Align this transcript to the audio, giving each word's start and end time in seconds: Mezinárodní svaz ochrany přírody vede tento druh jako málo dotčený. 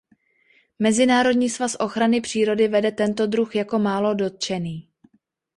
Mezinárodní 0.79 1.49
svaz 1.49 1.77
ochrany 1.79 2.21
přírody 2.21 2.67
vede 2.67 2.91
tento 2.91 3.27
druh 3.27 3.55
jako 3.55 3.79
málo 3.79 4.13
dotčený. 4.13 4.89